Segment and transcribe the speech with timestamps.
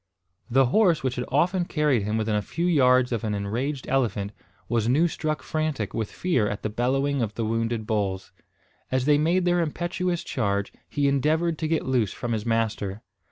[0.49, 4.31] The horse which had often carried him within a few yards of an enraged elephant,
[4.67, 8.31] was new struck frantic with fear at the bellowing of the wounded bulls.
[8.91, 13.03] As they made their impetuous charge, he endeavoured to get loose from his master.